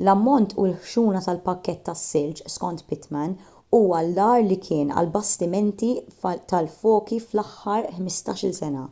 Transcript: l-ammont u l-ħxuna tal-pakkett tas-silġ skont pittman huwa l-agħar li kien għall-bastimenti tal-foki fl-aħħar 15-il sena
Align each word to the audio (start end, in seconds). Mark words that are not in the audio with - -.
l-ammont 0.00 0.50
u 0.62 0.64
l-ħxuna 0.70 1.22
tal-pakkett 1.26 1.80
tas-silġ 1.86 2.42
skont 2.56 2.84
pittman 2.90 3.32
huwa 3.78 4.02
l-agħar 4.02 4.44
li 4.50 4.60
kien 4.68 4.92
għall-bastimenti 4.98 5.90
tal-foki 6.52 7.22
fl-aħħar 7.30 7.90
15-il 8.04 8.58
sena 8.62 8.88